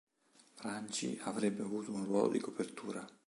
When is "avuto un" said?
1.61-2.03